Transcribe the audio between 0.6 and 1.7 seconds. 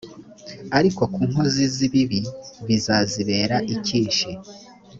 ariko ku nkozi